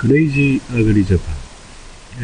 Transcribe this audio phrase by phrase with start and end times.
[0.00, 1.34] クレイジーアグリジャパン、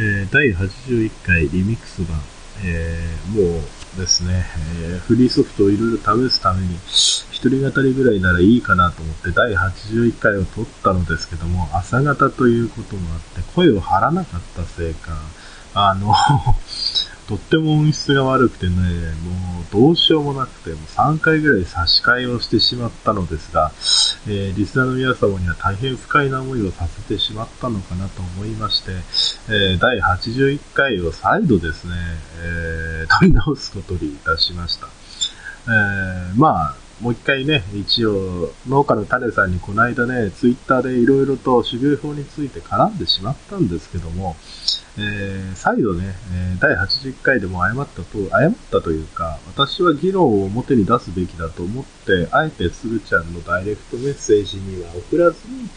[0.00, 2.18] えー、第81回リミックス版、
[2.64, 4.46] えー、もうですね、
[4.80, 15.12] えー、フリーソフトをいろいろ試すために、一人語りぐらいならいいかなと思って第81回を撮ったのですけども、朝方ということもあって声を張らなかったせいか、
[15.74, 16.14] あの
[17.28, 23.72] とっても音質が悪くてね、もうどうしようもなくて、もう3回ぐらい差し替えをしてしまったのですが、
[24.28, 28.92] えー、リスナーの皆様には大変不快な思いをさせてしまったのかなと思いまして、
[29.48, 31.94] えー、第81回を再度ですね、
[32.42, 34.86] えー、取り直すことにいたしました。
[35.66, 44.34] えー、まあ、もう一回ね、一応、農家の種さんにこの間ね、ツイッターでいろいろと種苗法について絡んでしまったんですけども、
[44.98, 46.14] えー、再度ね、
[46.58, 55.68] 第80回でも謝ったと、謝ったというか、私は議論を表に出すべきだと思って、あえてつるちゃんのダイレクトメッセージには送らずに、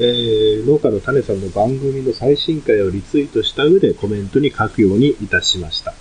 [0.00, 5.94] えー、農家の種さんの番組の最新回をリツイートした上でコメントに書くようにいたしました。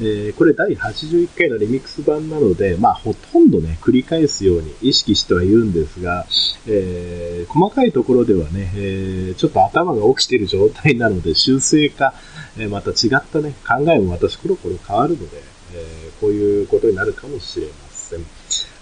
[0.00, 6.26] えー、これ第81回のリミックス版なので、まあほとんどね、繰り返すように意識してはいるんですが、
[6.66, 12.14] えー、細かいところではね、えー、ちょっと頭が起きている状態なので修正か、
[12.58, 15.42] えまた違ったね、考えも私コロコロ変わるので、
[15.74, 18.20] えこういうことになるかもしれません。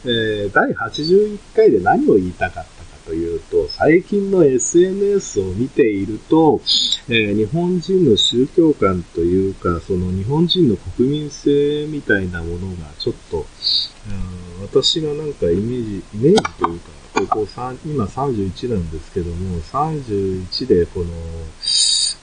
[0.05, 6.61] え第81回で何を言いたかったというと、最近の SNS を見ていると、
[7.09, 17.47] えー、日本人の宗教観というか、その日本人の国民性みたいなものがちょっと、うん私がなんかイメージ、イメージというか、ここ
[17.85, 21.07] 今31なんですけども、31でこの、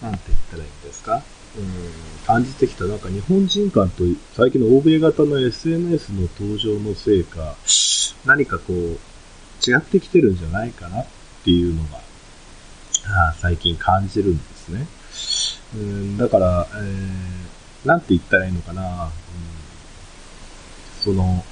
[0.01, 1.21] なんて言ったらいいんですか？
[1.57, 7.55] うん感じてきたなんか日本人観と最近の欧米型の SNS の登場のせいか、
[8.25, 8.99] 何かこう、
[9.65, 11.05] 違ってきてるんじゃないかなっ
[11.43, 11.99] ていうのが、
[13.29, 14.87] あ最近感じるんですね。
[15.75, 19.11] うんだから、えー、なんて言ったらいいのかな、うん、
[21.01, 21.43] その、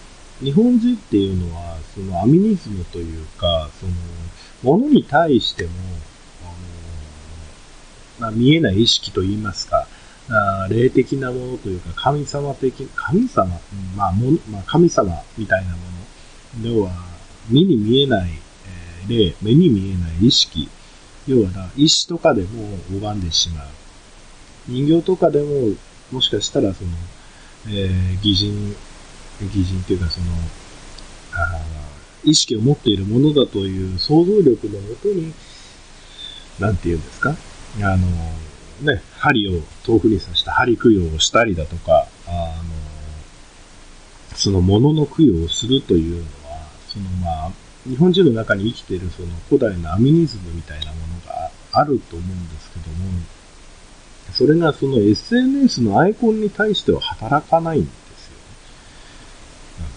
[0.42, 5.72] 日本人っていうのは、そのアミニズムというか、その、ものに対しても、
[6.44, 6.52] あの
[8.20, 9.88] まあ、見えない意識といいますか、
[10.30, 13.60] あ霊的なものというか、神様的、神様、
[13.96, 16.70] まあもまあ、神様みたいなもの。
[16.78, 16.92] 要は、
[17.50, 20.70] 目に見えない、えー、霊、目に見えない意識、
[21.28, 23.68] 要はな、石とかでも拝んでしまう。
[24.68, 25.76] 人形とかでも、
[26.12, 26.90] もしかしたらその、
[27.70, 28.76] えー、擬人、
[29.54, 30.28] 擬人っていうかその、
[31.34, 31.62] あ
[32.24, 35.34] 意識を持っているものだという想像力のもとに、
[36.60, 37.36] なんて言うんですか？
[37.82, 38.08] あの、
[38.82, 42.32] ね、針を豆腐に刺した針供養をしたりだとか、あ
[44.32, 46.47] の、そのものの供養をするというのは
[46.88, 47.52] そのまあ、
[47.88, 52.96] 日本人の中に生きているその古代のアミニズムみたいなものがあると思うんですけども、
[54.34, 59.92] それがその SNS のアイコンに対しては働かないんですよね。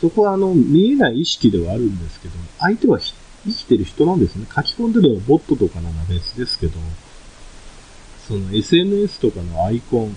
[0.00, 3.14] そこはあの、見えない意識ではあるんですけど、相手は生
[3.52, 4.46] きてる人なんですね。
[4.52, 6.72] 書き込んでるのはボットとかなら別ですけど、
[8.26, 10.16] その SNS とかのアイコン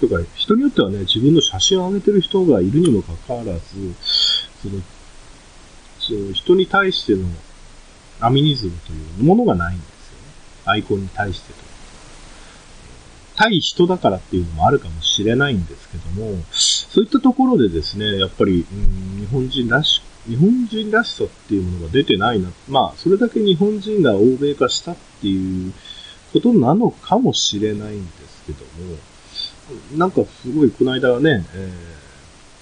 [0.00, 3.60] とか、人によってはね、自分の写真を上げてる人がいるにもかかわらず、
[4.62, 4.80] その
[6.32, 7.26] 人に対しての
[8.20, 10.24] アミニズムというものがないんですよね。
[10.64, 11.68] アイコンに対してと。
[13.36, 22.48] 対人だからっていうのもあるかもしれないんですけども、そういったところでですね、やっぱり、うん、日本人らし、日本人らしさっていうものが出てないな。
[22.68, 25.72] まあ、それだけ日本人が欧米化したっていう
[26.32, 28.96] ことなのかもしれないんですけども、
[29.96, 31.97] なんかすごいこの間はね、えー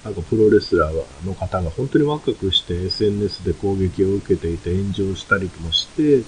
[0.07, 6.19] なんかプロレスラーの方が本当に若くして SNS で攻撃を受けていて炎上したりもして、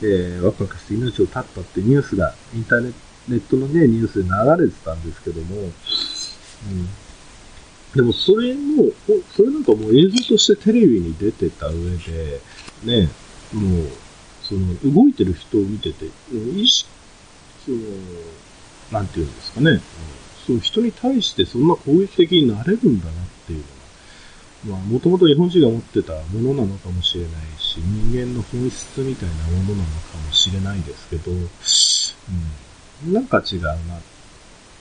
[0.00, 2.94] えー、若くして命を絶ったってニュースが、インター
[3.28, 5.70] ネットのね、ニュースで流れてたんですけども、うん。
[7.94, 8.90] でもそれも、
[9.36, 12.40] それなんかもう映像としてテレビに出てた上で、
[12.84, 13.10] ね、
[13.52, 13.88] もう、
[14.42, 16.88] その、動いてる人を見てて、意識、
[17.66, 17.78] その、
[18.92, 19.80] なんていうんですかね、うん
[20.46, 23.14] その人に対してそんな攻撃的になれるんだなっ
[23.46, 23.64] ていう
[24.68, 33.76] のは、まあ、もともと日本人が持ってたものなのかもしれないし、人間の本質みたいなものなのかもしれないですけど、うん、なんか違うな。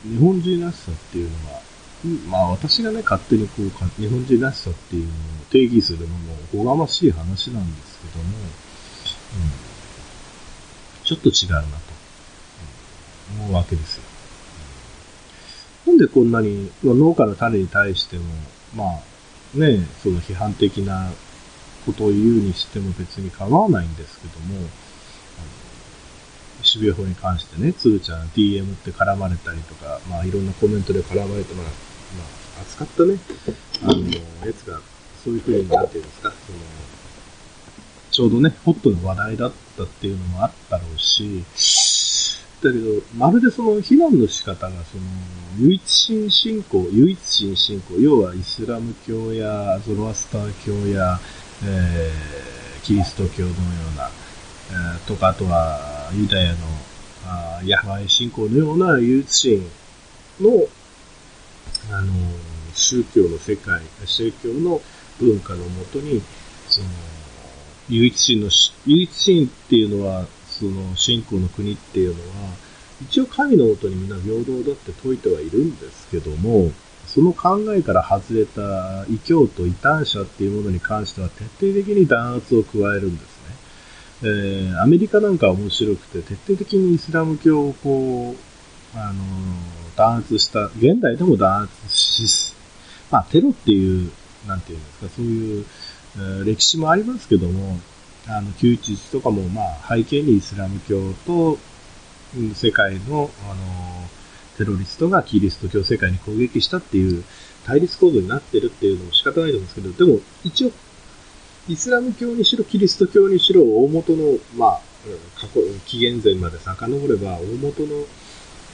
[0.03, 1.61] 日本人らしさっていうのは、
[2.29, 5.15] まあ私がね、勝手にこう、日本人らしさっていうのを
[5.49, 8.45] 定義するのもおこがましい話なんですけども、うん、
[11.03, 11.67] ちょっと違うなと、
[13.37, 13.41] うん。
[13.45, 14.03] 思うわけですよ。
[15.87, 18.23] なんでこんなに、まあ、農家の種に対しても、
[18.75, 21.09] まあ、ね、その批判的な
[21.85, 24.67] ことを言うにしても別に構わないんですけども、
[26.65, 31.71] 種苗法に関してね、つるちゃん DM って絡まれたりとか、まあいろんなコメントで絡まれて、まあ、ま
[32.57, 33.17] あ、扱ったね、
[33.83, 34.79] あの、やつが、
[35.23, 36.57] そういうふうになっていうんですか、その、
[38.11, 41.43] ちょうどね、ホットな話題だったっていうのもあったろうし、
[42.63, 45.03] だけど、まるでその非難の仕方が、その、
[45.57, 51.19] 唯一神信仰、唯一神信仰、要はイスラム教やゾロアスター教や、
[51.63, 53.55] えー、キリスト教のよ
[53.93, 54.09] うな、
[54.71, 56.57] えー、とか、あとはユダヤの
[57.25, 59.59] あヤハワイ信仰のような唯一
[60.39, 60.67] 神の、
[61.91, 62.13] あの、
[62.73, 64.81] 宗教の世界、宗教の
[65.19, 66.21] 文化のもとに、
[66.67, 66.87] その、
[67.89, 68.49] 唯一神の、
[68.85, 72.64] 唯一神っていうのは、その信仰の国っていうのは、
[73.09, 76.71] 一応神のもとにみんな平等だって説いてはいるんですけども、
[77.07, 83.55] その考えから外れた異教徒、異端者っていうものに関しては徹底的に弾圧を加えるんですね。
[84.23, 92.53] えー、アメリカなんか面白くて、徹底的にイスラム教をこう、あのー、弾圧した、現代でも弾圧し、
[93.11, 94.11] まあ、テロっていう、
[94.47, 95.65] なんていうんですか、そういう、
[96.17, 97.77] えー、歴史もありますけども、
[98.27, 101.59] あの、911とかも、まあ、背景にイスラム教と、
[102.55, 104.09] 世界の、あの、
[104.57, 107.23] テロリストがキリスト教世界に攻撃したっていう
[107.65, 110.71] 対立構造になってるっていうのも仕方ないと思うんですけど、でも、一応、
[111.67, 114.81] イスラム教にしろ、キリスト教にしろ、大元の、まあ、
[115.35, 118.05] 過去、紀元前まで遡れば、大元の、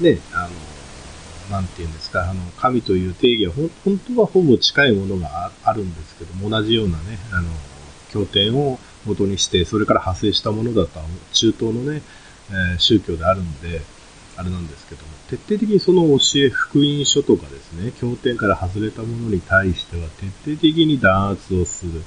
[0.01, 0.49] ね、あ
[1.49, 7.49] の、なんていうんですか、あの、神という定義は、本当はほぼ近いものがあるんですけども、同じようなね、あの、
[8.11, 11.01] 経典を元にして、それから派生したものだった
[11.33, 12.01] 中東のね、
[12.51, 13.81] えー、宗教であるんで、
[14.38, 20.07] あれなんですけども、徹底的にその教え、福音書とかですね、経典から外れたものに対しては
[20.44, 22.01] 徹底的に弾圧をする。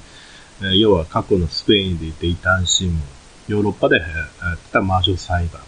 [0.61, 3.01] えー、要は過去のスペインでいて異端審問、
[3.47, 4.03] ヨーロッパでや
[4.53, 5.61] ってた魔女裁判。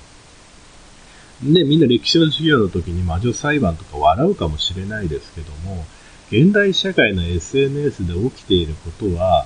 [1.43, 5.85] で、みんな歴史の授業の時に魔女裁判とか笑うかもしれないですけども、
[6.31, 9.45] 現代社会の SNS で起きていることは、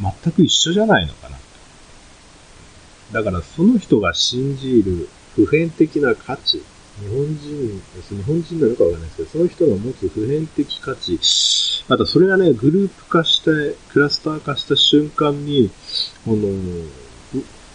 [0.00, 1.36] 全く一緒じゃないのかな
[3.12, 6.62] だからその人が信じる普遍的な価値、
[7.00, 7.82] 日本人。
[8.08, 11.18] 日本人なのかわかんないですけど、その人が持つ普遍的価値、
[11.88, 15.70] またそれがね、グループ化して、クラスター化した瞬間に、
[16.24, 16.48] この、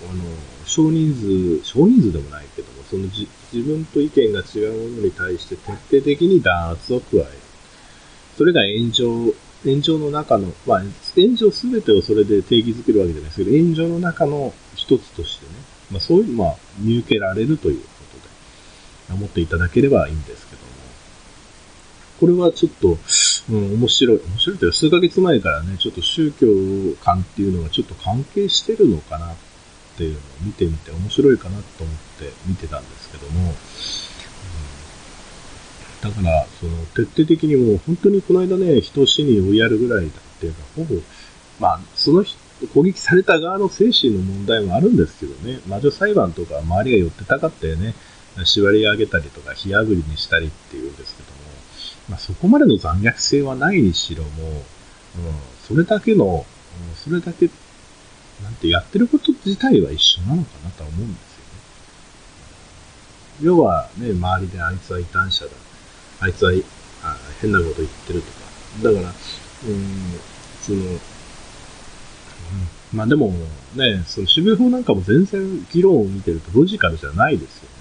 [0.10, 0.24] あの、
[0.66, 7.26] 少人数、少人数でもないけども、その自分と意見が違うものに対して徹底的に弾圧を加える。
[8.38, 9.34] それが炎上
[9.66, 10.84] 炎上の中の、まあ、
[11.16, 15.52] 炎上すべてをそれで定義づけるわけじゃないですけど、炎上の中の一つとしてね、
[15.92, 17.88] まあ、そういう、まあ、見受けられるというこ
[19.08, 20.68] とで、思っていただければいいんですけども、
[22.20, 22.98] これはちょっと、
[23.50, 26.48] うん、面白い、面白いというか、数ヶ月前からね、ちょっと宗教
[27.04, 29.36] 観っていうのがちょっと関係してるのかなっ
[29.98, 33.56] ていうのを見てみて面白いかなと思って見てたんですけども、
[36.02, 40.96] だから、その、徹底的にもう、本当にこの間ね、人を死に追いやるぐらいだっていうか、ほぼ、
[41.60, 42.24] まあ、その
[42.74, 47.94] 攻撃された側の精神の問題もあるんですけどね、魔女裁判とか周りが寄ってたかってね、
[48.44, 51.38] 縛り上げたりとか、火あぶりにしたりっていうんですけども、
[52.10, 54.62] まあ、そこまでの残虐性はないにしろも、うん、
[55.68, 57.50] それだけの、うん、それだけ、
[58.44, 61.52] なんてやってること自体は一緒なのかなとは思うんですよね。
[63.42, 65.52] 要はね、周りであいつは異端者だ。
[66.20, 66.52] あいつは
[67.04, 68.38] あ変なこと言ってるとか。
[68.84, 69.14] だから、うん、
[70.62, 71.00] その、うん、
[72.94, 73.34] まあでも
[73.76, 77.78] ね、その渋谷法なんかも全然議論を見てるとロジカルじゃないですよね。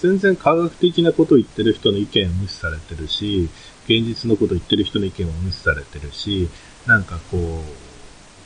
[0.00, 3.50] 全然科学的なことを言ってる人の意見を無視されてるし、
[3.84, 6.48] 現実のことを言ってる人の意見を無視されてるし、
[6.86, 7.40] なんかこう、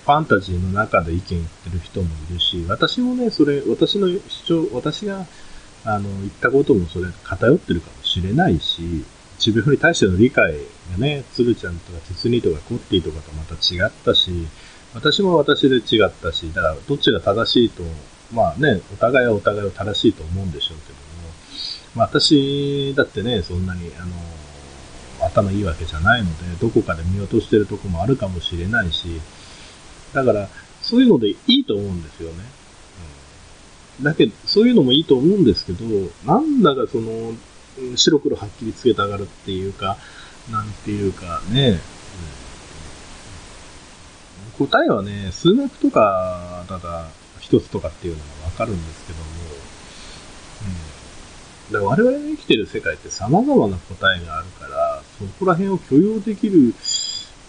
[0.05, 5.27] ファンタジーの中で意見言ってる人もいるし、私もね、それ、私の主張、私が、
[5.85, 9.05] あの、言ったこともそれ偏ってるかもしれないし、
[9.39, 10.55] 自分に対しての理解
[10.93, 14.31] がね、鶴ちゃんとか鉄ニとかコッティとかとまた違ったし、
[14.95, 17.83] 私も私で違ったし、だからどっちが正しいと、
[18.33, 21.05] まあね、お互いはお互いを正しいと思うんでしょうけども、
[21.97, 24.13] まあ私だってね、そんなに、あの、
[25.27, 29.21] 頭いいわけじゃないので、どこかで見落としてるとこもあるかもしれないし、
[30.13, 30.49] だから、
[30.83, 32.37] そういうのでいいと思うんですよね。
[33.99, 35.85] うん、だけど、そういうのもいいと思うんですけど、
[36.25, 37.35] なんだかその、
[37.97, 39.97] 白黒はっきりつけたがるっていうか、
[40.51, 41.81] なんていうかね、
[44.61, 47.07] うん、答えはね、数学とか、ただ、
[47.41, 49.25] 一つとかっていうのがわかるんですけども、
[51.69, 56.75] うん、だ我々が生きてる世界って様々な答えがあるから、そこら辺を許容できる、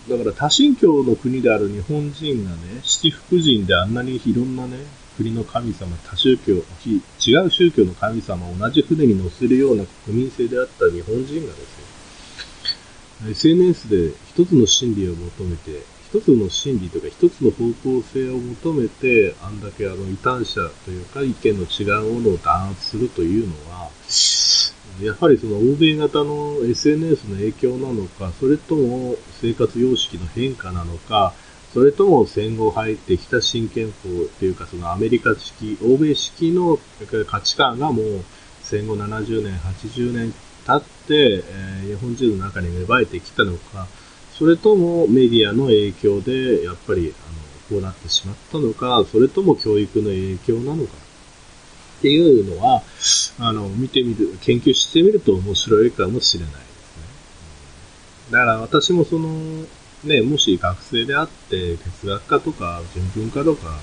[0.09, 4.77] だから多神教の国である日本人がね、七福神であんなにいろんなね、
[5.17, 23.89] 国の神様、多宗教、違う宗教の神様を同じ船に乗せるような国民性であった日本人がですね、SNS で一つの真理を求めて、一つの真理とか一つの方向性を求めて、あんだけあの異端者というか意見の違うものを弾圧するというのは、
[25.01, 31.33] やはりその欧米型の SNS の影響なのか、それとも生活様式の変化なのか、
[31.75, 36.79] それとも戦後入ってきた新憲法っていうか、そのアメリカ式、欧米式の
[37.27, 38.23] 価値観がもう
[38.61, 40.33] 戦後70年、80年
[40.65, 43.87] 経って、えー、日本人の中に芽生えてきたのか、
[44.31, 50.93] それともメディアの影響で、やっぱり、あの、こうなってしまったのか、それとも教育の影響なのか、
[51.99, 52.83] っていうのは、
[53.37, 56.63] あの、見てみる、研究してみると面白いかもしれないですね。
[58.31, 59.65] だから私もその、
[60.05, 63.79] ね、もし学生であって、哲学科とか人文科とか、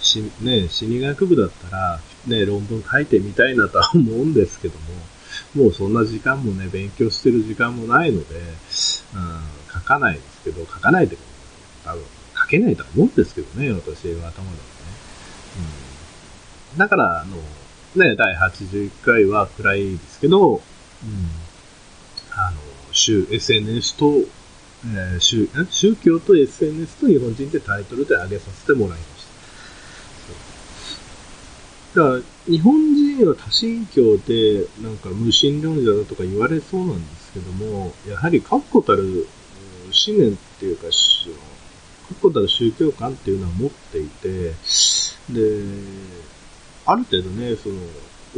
[0.00, 4.74] しね、心理学部だったら、ね、論文書いてみたいなとは思うんですけど
[5.54, 8.42] も、もうそんな時間もね、勉強してる時間もないので、うん、
[9.72, 11.16] 書かないですけど、書かないで、
[11.84, 12.02] 多分、
[12.38, 14.52] 書けないとは思うんですけどね、私は頭だとね。
[16.72, 17.36] うん、だから、あの、
[17.96, 20.60] ね、第81回は暗いですけど、うん、
[22.30, 22.58] あの、
[22.92, 24.22] 週 SNS と
[24.94, 29.26] えー、宗宗教と SNS と日本人ってタイトルで挙げさせてもらいまし
[31.94, 32.00] た。
[32.00, 39.26] だから、日本人は多神教で、なんか無神論者だとか言われそうなんですけども、やはり確固たる
[39.90, 40.88] 信念っていうか、
[42.08, 44.52] 確固たる宗教観っていうのは持っていて、
[45.30, 45.62] で、
[46.84, 47.76] ある程度ね、その、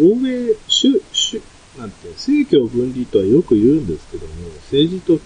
[0.00, 1.42] 欧米、宗、宗、
[1.78, 4.32] なんて、政教分離とはよく言うんですけども、
[4.70, 5.20] 政治と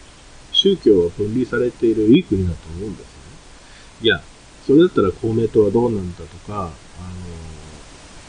[0.63, 3.13] 宗教は分離されているいい国だと思うんですね。
[4.03, 4.23] いや、
[4.65, 6.71] それだったら公明党はどうなんだとか、あの、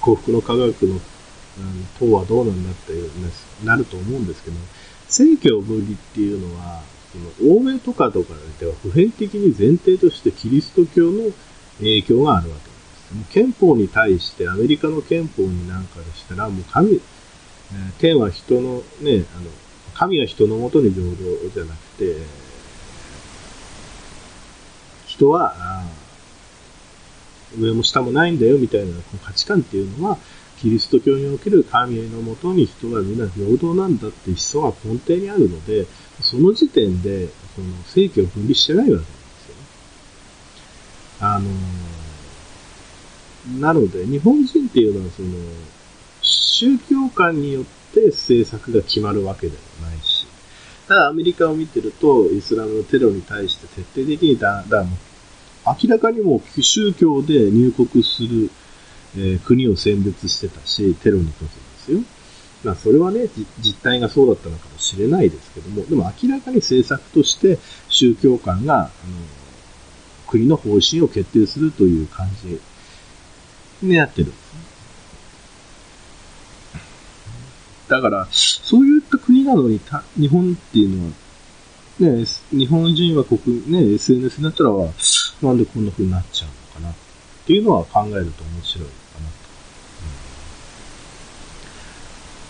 [0.01, 0.99] 幸福の科学の、うん、
[1.99, 2.93] 党はどうなんだって
[3.63, 4.57] なると思うんですけど、
[5.05, 11.31] 政教分離っていうのは、その欧米とかとかでは普遍的に前提としてキリスト教の
[11.77, 13.33] 影響があるわけなんです。
[13.33, 16.99] 憲法に対してアメリカの憲法になんかでしたら、もう神、え、
[17.99, 19.49] 天は人のね、あの、
[19.93, 22.17] 神は人のもとに平等じゃなくて、
[25.07, 25.55] 人は、
[27.57, 30.17] 上も下もないんだよみたいな価値観っていうのは、
[30.59, 35.85] キリスト教における神のもとに人はみんな平等なんだって思想が根底にあるので、
[36.21, 39.61] その時点で、その正規を分離してないわけなんですよね。
[41.19, 41.49] あの
[43.59, 45.29] なので、日本人っていうのは、その、
[46.21, 50.25] 宗教観によってって政策が決まるわけではないし、
[50.87, 54.83] ただアメリカを見てると、イスラムのテロに対して徹底的にだ、だ、
[55.65, 58.49] 明らかにも宗教で入国する、
[59.15, 61.51] えー、国を選別してたし、テロにこそで
[61.85, 62.03] すよ。
[62.63, 63.27] まあ、それはね、
[63.59, 67.59] 実態がそうだったのかもしれないですけども、でも明らかに政策として
[67.89, 68.89] 宗教観が、あの、
[70.27, 72.59] 国の方針を決定するという感じ
[73.81, 74.72] になってるんですね。
[77.87, 81.11] だから、そういった国なのにた、日本っていうのは、
[82.17, 86.95] ね、日本人は国、ね、SNS になったら、なんでこんな風になっちゃうのかなっ
[87.45, 89.33] ていうのは考えると面白いかなと。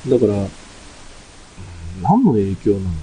[0.06, 0.64] うん、だから、
[2.02, 2.94] 何の影響なのか。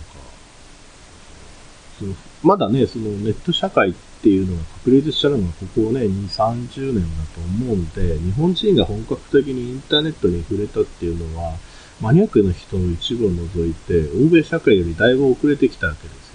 [1.99, 11.55] そのまだね、そのネット社会っていうのが確立したのがここね、2、30年だと思うんで、日本人が本格的にインターネットに触れたっていうのは、
[12.01, 16.29] マニアックな人の一部を除いて、欧米社会よりだいぶ遅れてきたわけです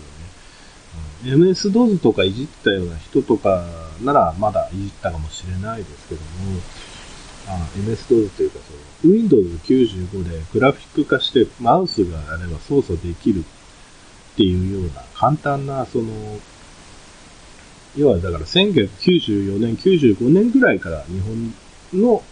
[1.26, 1.36] よね。
[1.36, 3.66] うん、MS ドーズとかいじったような人とか
[4.04, 6.28] ならまだいじったかもしれないですけども、
[7.48, 8.60] あ MS ドーズというか
[9.02, 13.44] その、Windows 95でグラフィック化してマウスがあれば操作できるっ
[14.36, 16.40] ていうような簡単な、その、
[17.98, 21.54] 要はだから1994年、95年ぐらいから日本
[22.02, 22.24] の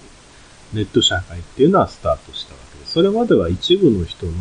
[0.73, 2.59] ネット社会っていうのはスタートしたわ
[2.93, 4.33] それまでは一部の人の、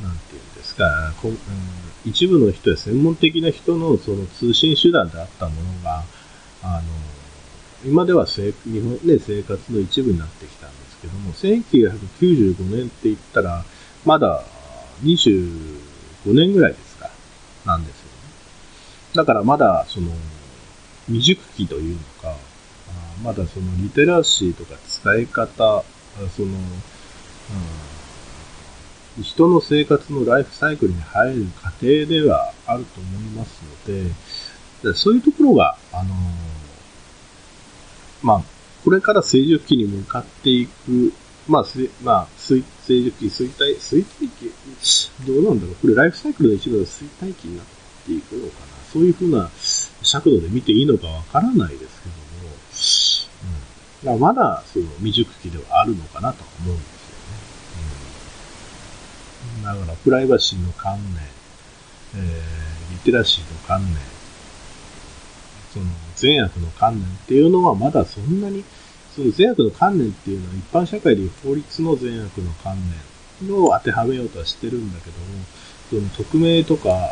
[0.00, 1.36] なんていうんですか、こうん、
[2.06, 6.02] 一部の人や専門的な人のその通信手段であったものが、
[6.62, 6.82] あの、
[7.84, 13.62] 今では日本、ね、生活の一部になってきたんですけども、1995年って言ったら、
[14.06, 14.42] まだ
[15.04, 17.10] 25年ぐらいですか、
[17.66, 18.10] なんですよね。
[19.12, 20.10] だからまだ、その、
[21.08, 22.38] 未熟期というのか、
[23.22, 25.84] まだそのリテラシーとか使い方、
[26.34, 26.56] その、
[29.18, 33.94] うん、人の生活のライフサイクルに入る過程ではあると思いますの
[34.84, 36.14] で、そういうところが、あの
[38.22, 38.42] まあ、
[38.84, 41.12] これから成熟期に向かっていく、
[41.48, 41.64] まあ、
[42.02, 44.52] まあ、成熟期、衰退、衰退期、
[45.26, 45.74] どうなんだろう。
[45.76, 47.66] これライフサイクルの一部の衰退期になっ
[48.06, 48.76] ていくのかな。
[48.92, 49.50] そういうふうな
[50.02, 52.02] 尺度で見ていいのかわからないです
[54.04, 56.95] けども、うん、まだその未熟期ではあるのかなと思うんです
[59.72, 59.80] よね。
[59.82, 60.98] うん、だから、プライバシーの観
[62.14, 63.94] 念、えー、リテラシーの観念、
[65.72, 68.64] その善悪の観念っていうのはまだそんなに、
[69.14, 72.76] その善悪の観念っていうのは一般社会でいう法律の善悪の観
[73.40, 75.24] 念を当てはめようとはしてるんだけども、
[75.90, 77.08] その匿名とか、あの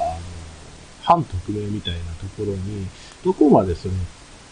[1.02, 2.86] 反匿名みたいなところに、
[3.24, 3.94] どこまでそれ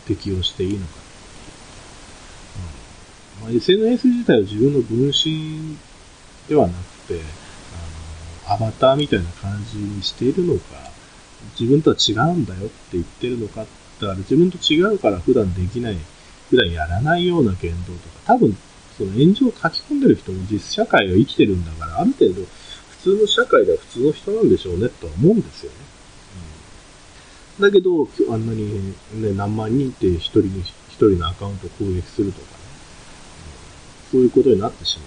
[0.07, 0.93] 適用していいのか。
[3.41, 5.77] うんまあ、SNS 自体は自分の分身
[6.49, 7.21] ではなくて、
[8.53, 10.63] アバターみたいな感じにしているのか、
[11.59, 13.67] 自分とは違うんだよって言ってるのかっ
[14.03, 15.97] だから自分と違うから普段できない、
[16.51, 18.57] 普段やらないような言動とか、多分、
[18.99, 25.77] その炎上を書き込んでる人も実社会を生きてるんだから、ある程度、普通の社会では普通の人なんでしょうね、とは思うんですよね。
[27.59, 28.93] うん、だけど、あんなに、
[29.23, 32.55] ね、何万人って一人に、一人のアカウントを攻撃するとかね、
[34.15, 35.07] うん、そういうことになってしまう。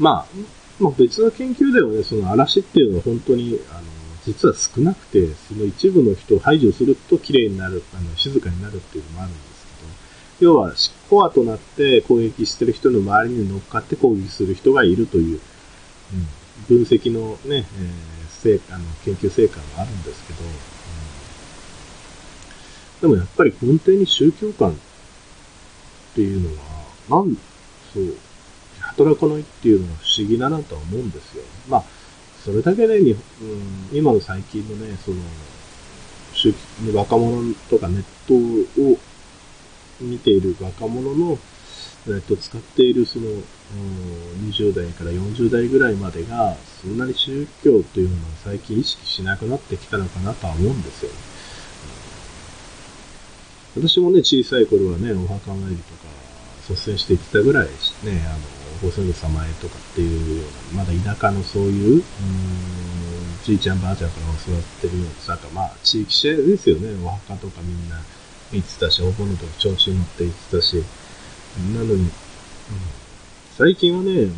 [0.00, 0.36] うん、まあ、
[0.78, 3.82] まあ、別の研究ではね、その嵐っていうのは本当に、あの、
[4.26, 9.66] 実は少なくて、その一部の人を排除すると綺麗になる、あの、静かになるっていうのもあるんです
[10.38, 10.72] けど、要は、
[11.08, 15.40] コアとなって攻撃してる人の周りに乗っかって攻撃する人がいるという、
[16.68, 18.26] うん、分析のね、えー、
[18.58, 20.40] 成あの研究成果があるんですけど、
[23.04, 24.74] うん、でもやっぱり根底に宗教観っ
[26.14, 27.36] ていうのは、なん、
[27.92, 28.16] そう、
[28.96, 31.44] 働かないっていうのは不思議だなとは思うんですよ。
[31.68, 31.84] まあ、
[32.44, 33.10] それだけで、ね、
[33.92, 35.18] うん、今の最近のね、その、
[36.94, 38.34] 若者とかネット
[38.82, 38.98] を
[40.00, 41.38] 見ている若者の、
[42.08, 43.26] えっと、使っているその、
[44.48, 51.16] 20代から40代ぐらいまでが、そんなに宗教というのは最近意識しなくなってきたのかなとは思うんですよね。
[53.76, 56.06] 私もね、小さい頃はね、お墓参りとか
[56.68, 57.72] 率先して行ってたぐらい、ね、
[58.26, 62.02] あの、ご先祖様へとかっていうような、まだ田舎のそういう、うん、
[63.44, 66.94] じいちゃんばあちゃんから教わってるような、なんかまあ、地域性ですよね。
[67.04, 68.00] お墓とかみんな
[68.52, 70.82] 行ってたし、お盆の時調子に乗って行ってたし、
[71.74, 72.10] なのに、うん、
[73.56, 74.32] 最近はね、もう、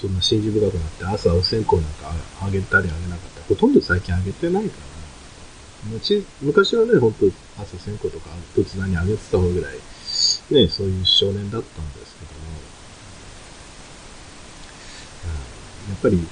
[0.00, 3.42] そんな信じ深くなって、朝お線香なんかあげたりあげなかった。
[3.48, 4.86] ほとんど最近あげてないから
[6.42, 9.74] 昔はね、ほんと朝線香とか仏壇にあげてた方ぐらい、
[10.50, 12.46] ね、そういう少年だったんですけども、
[15.85, 16.24] やっっぱり、うん、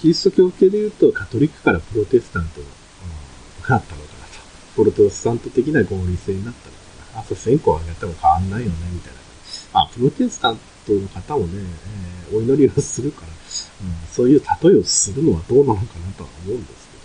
[0.00, 2.60] キリスト教系で言うとカトリックからプロテスタント
[3.68, 4.40] があったのかなと。
[4.76, 7.20] プロテスタント的な合理性になったのかな。
[7.20, 9.80] 朝線香をあげても変わんないよね、みたいな。
[9.82, 11.62] あ、プロテスタントの方もね、
[12.30, 13.34] えー、お祈りをするから、うん、
[14.10, 16.96] そういう例えをするのはどうなのかなとは思うんですけ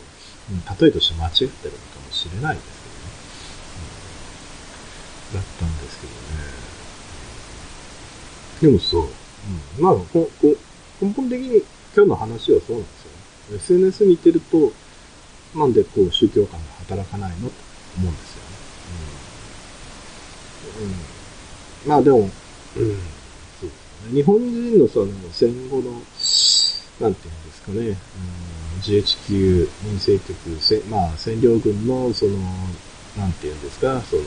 [0.54, 3.12] ど、うん、例えとして間違ってるのかもしれないですけどね。
[5.30, 6.20] うん、だったんですけどね。
[8.62, 9.04] でもそう、
[9.78, 10.56] うん、まあ、ここ
[11.02, 11.64] 根本的に
[11.96, 13.04] 今日の話はそうなんです
[13.72, 13.88] よね。
[13.88, 14.72] SNS 見てると、
[15.56, 17.54] なんでこう宗教観が働かないのと
[17.98, 18.50] 思うんですよね。
[20.82, 20.88] うん。
[20.88, 20.94] うん、
[21.90, 22.32] まあでも、うん、そう
[22.78, 22.90] です
[24.12, 24.14] ね。
[24.14, 25.92] 日本人のその戦後の、
[27.00, 27.96] なんていうんですかね、うん、
[28.82, 32.38] GHQ 民生局、せまあ占領軍のその、
[33.18, 34.26] なんていうんですか、その、え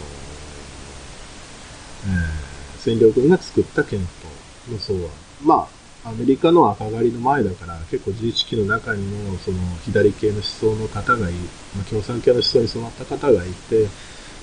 [2.79, 4.01] ー、占領軍が作った憲
[4.67, 5.01] 法の草案。
[5.45, 13.87] まあ、アメリカの赤狩りの前だから結構自治期の中にもその左系の思想の方がい、まあ、共産系の思想に染まった方がいて、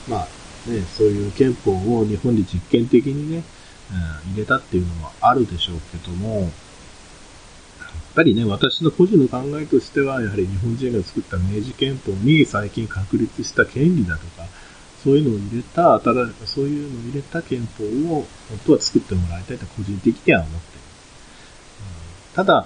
[0.07, 0.27] まあ
[0.69, 3.43] ね、そういう憲法を日本に実験的にね、
[4.25, 6.49] うん、入れたっていうのはあるでしょうけども、やっ
[8.15, 14.45] ぱりね、私の個人の考えとしては、やはり日本人が作った明治憲法に最近確立した権利だとか、
[15.03, 15.99] そういうのを入れた、
[16.45, 20.78] そういうのを入れた憲法を本当は作ってもらいたいと個人的には思って
[22.39, 22.65] ただ、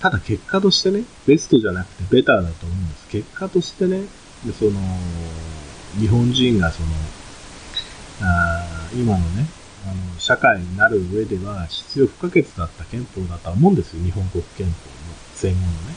[0.00, 3.08] ただ結果としてね、ベストじゃなくてベターだと思うんです。
[3.08, 4.06] 結果としてね、
[4.58, 4.80] その、
[6.00, 6.88] 日本人がその、
[8.22, 9.46] あ今のね、
[9.86, 14.02] あの、社会になる上では必要不可欠だった憲法だとは思うんですよ。
[14.02, 14.74] 日本国憲法の
[15.34, 15.94] 戦後のね。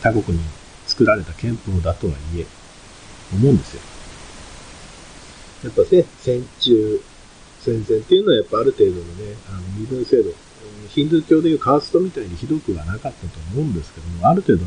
[0.00, 0.44] 他国に
[0.86, 2.46] 作られた憲法だとはいえ、
[3.34, 3.82] 思うんですよ。
[5.64, 7.02] やっぱね、戦中、
[7.60, 10.30] 戦前っていうのはやっぱある程度のね、あの身分制度、
[10.88, 14.64] ヒンドゥー教でいうカーストみたいにひどくはなかったと思うんですけども、ある程度、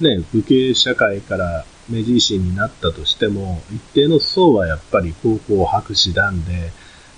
[0.00, 6.72] ね、武家社会から明治維新になったとしても、一定の層はやっぱり高校博士団で、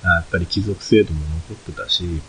[0.05, 2.21] やっぱり貴族制度も残ってたし、うん、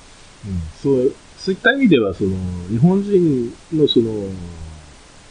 [0.81, 2.31] そうそういった意味では、その、
[2.69, 4.11] 日本人のその、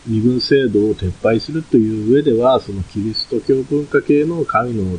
[0.06, 4.98] 身分制度を撤廃するという上では、そのキリスト教文化系の神の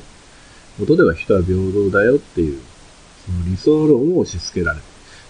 [0.78, 2.62] もとでは人は平等だよっていう、
[3.26, 4.84] その理想論を押し付けられる。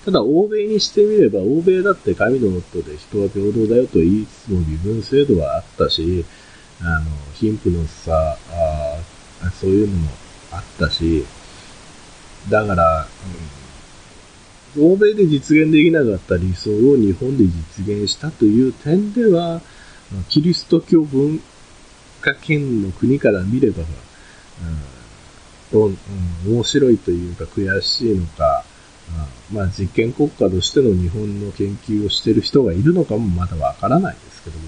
[0.06, 6.26] ただ、欧米にしてみれば、欧米だって神のもとで人は平等だよと言いつつも身分制度はあったし、
[6.82, 8.98] あの、貧富の差、あ
[9.60, 10.10] そういうのも
[10.52, 11.26] あったし、
[12.50, 13.08] だから、
[14.78, 19.62] うん、欧米で実現できなかった理想を日本で実現したという点では、
[20.30, 21.42] キリスト教文
[22.22, 23.84] 化圏の国から見れば、
[25.74, 25.98] うん、
[26.48, 28.64] 面白いというか悔しいのか、
[29.52, 34.66] まあ実験国家としての日本の研究をしている人がいるのかもまだわからないですけども、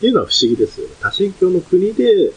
[0.00, 0.94] ていうのは不思議ですよね。
[1.00, 2.32] 多神教の国で、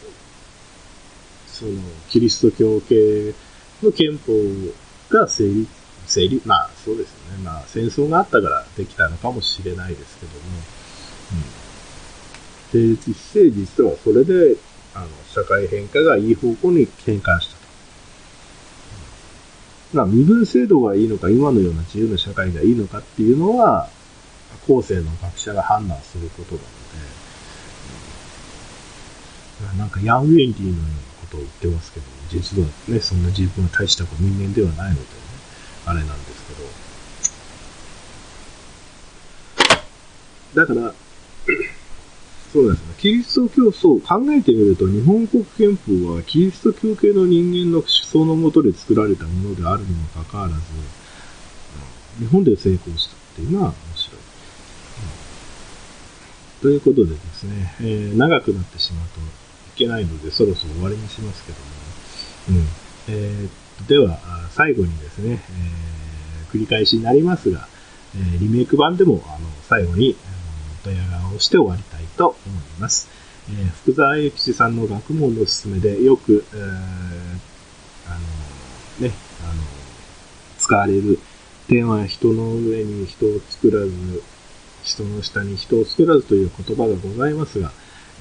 [1.48, 1.72] その、
[2.10, 3.34] キリスト教系
[3.82, 4.34] の憲法
[5.10, 5.70] が成立、
[6.06, 7.44] 成立、まあそうですよね。
[7.44, 10.40] まあ戦争があったからできたのかもしれないですけども、
[12.74, 12.82] うん。
[12.82, 14.58] 成立して、実はそれで、
[14.94, 17.63] あの、社会変化がいい方向に転換した。
[19.94, 23.90] まあ、身分制度がいいのか、今のような自由な社会がいいのかっていうのは、
[24.68, 26.68] 後世の学者が判断することなの
[29.78, 30.88] で、なんかヤン・ウェンディのような
[31.22, 35.08] ことを言ってますけど、実はね、そんな自分は大した人間ではないので、ね、
[35.86, 36.44] あれなんです
[40.56, 40.66] けど。
[40.66, 40.94] だから、
[42.54, 42.94] そうですね。
[43.00, 50.62] キリスト教、そう、考えてみると、日本国憲法はキリスト教系の人間の思想のもとで作られたものであるにもかかわらず、
[52.20, 54.24] 日本で成功したっていうのは面白い。
[56.62, 59.24] ということでですね、えー、長くなってしまうとい
[59.76, 61.58] けないので、そろそろ終わりにしますけど
[62.56, 62.68] も、うん。
[63.10, 64.20] えー、では、
[64.52, 67.68] 最後にですね、えー、繰り返しになりますが、
[68.16, 70.16] え、リメイク版でも、あの、最後に、
[70.84, 73.10] ドヤ顔をして終わりたいと思います。
[73.50, 76.64] えー、福沢諭吉さんの学問の勧めでよく、えー、あ
[79.02, 79.62] の、ね、あの、
[80.58, 81.20] 使われる
[81.68, 84.24] 点は人の上に人を作らず、
[84.84, 87.72] 人の下に人を作らずという言葉がございますが、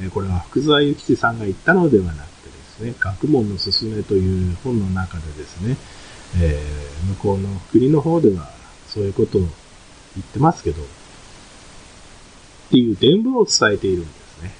[0.01, 5.77] えこれは福沢諭吉さんが言ったのではなくてですね、学問の勧めという本の中でですね、
[6.40, 8.48] えー、向こうの国の方では
[8.88, 9.48] そういうことを言
[10.20, 10.83] ってますけど、
[12.73, 14.51] っていう伝聞を伝えているんですね。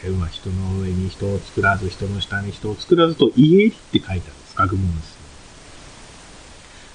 [0.00, 4.56] 天は人の上に人を作らず、人の下に人を作らずと言えって書いてあるんです。
[4.56, 5.18] 学問です。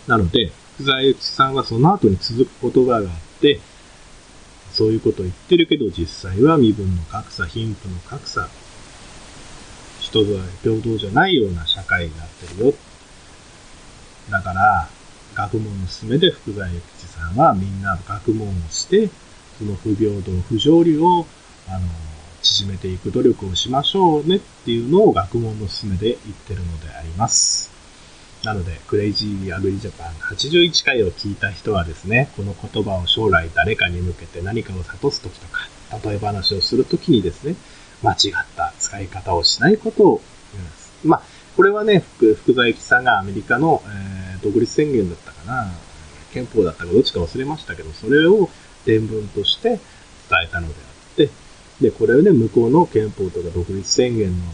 [0.08, 3.60] なので、福沢諭吉さんはその後に続く言葉があって、
[4.72, 8.50] そういうことを言ってるけど、実際は身分の格差、貧富の格差、
[10.00, 10.26] 人は
[10.64, 12.74] 平等じゃないような社会になってるよ。
[14.32, 14.90] だから、
[15.36, 19.12] 学問の勧めで福沢諭吉さんはみんな学問をして、
[19.64, 21.26] その不平等、不条理を、
[21.70, 21.88] あの、
[22.42, 27.72] 縮めていく努力をしましょうねっていうのを学問の勧めで言ってるのであります。
[28.44, 35.70] なので、クレイジーアグリジャパン81回を聞いた人はですね、この言葉を将来誰かに向けて何かを諭すときとか、
[36.04, 37.56] 例え話をするときにですね、
[38.04, 40.22] 間違った使い方をしないことを
[40.52, 40.92] 言います。
[41.06, 41.22] まあ、
[41.56, 45.72] これはね、福福沢諭吉さんがアメリカの、えー、独立宣言だったかな、
[46.34, 48.50] 憲法だったかどっちか忘れましたけど、それを
[48.86, 49.80] 伝聞として伝
[50.46, 50.78] えたのであ
[51.14, 51.30] って、
[51.82, 54.46] で、これをね、向こうの憲法とか独立宣言の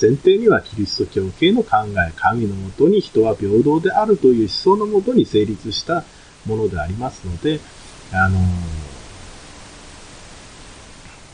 [0.00, 6.04] 前提にはキリスト教系の考え、神のもとに人は平等であるという思想のもとに成立した
[6.44, 7.60] ものでありますので、
[8.12, 8.38] あの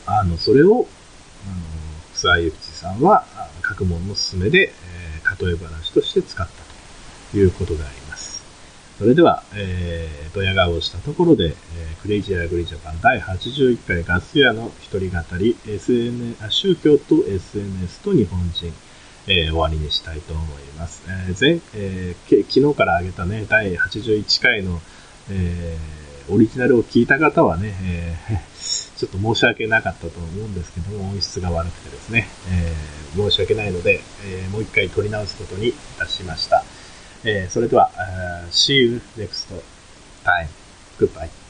[0.05, 0.87] あの、それを、
[1.45, 1.55] あの、
[2.13, 3.25] 草井幸さんは、
[3.61, 6.53] 学問の勧めで、えー、例え話として使った
[7.31, 8.02] ということであります。
[8.97, 18.73] それでは、えー、ドヤ顔をしたところで、えー、クレイジーアグリジャパン第81回ガス屋の一人語り、SNS、宗教と SNS と日本人、
[19.25, 21.03] えー、終わりにしたいと思います。
[21.07, 24.79] えー前えー、昨日から上げたね、第81回の、
[25.31, 28.39] えー、オリジナルを聞いた方はね、えー、
[28.95, 36.63] ちょっと申し訳なかったと思うんですけども、音質が悪くてですね、えー、申し訳ないので、えー、もう一回撮り直すことにいたしました。
[37.25, 39.47] えー、それでは、uh, see you next
[40.23, 40.47] time.
[40.99, 41.42] Goodbye.